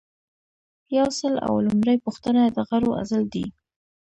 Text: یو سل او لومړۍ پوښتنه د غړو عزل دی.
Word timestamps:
یو 0.97 1.07
سل 1.19 1.33
او 1.47 1.53
لومړۍ 1.67 1.97
پوښتنه 2.05 2.41
د 2.55 2.57
غړو 2.69 2.89
عزل 3.01 3.23
دی. 3.33 3.45